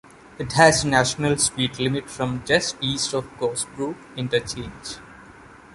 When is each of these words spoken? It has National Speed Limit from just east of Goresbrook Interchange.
It 0.39 0.53
has 0.53 0.83
National 0.83 1.37
Speed 1.37 1.77
Limit 1.77 2.09
from 2.09 2.43
just 2.43 2.75
east 2.81 3.13
of 3.13 3.25
Goresbrook 3.37 3.95
Interchange. 4.17 4.97